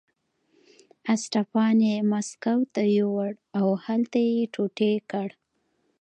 [1.13, 5.29] اسټپان یې مسکو ته یووړ او هلته یې ټوټې کړ.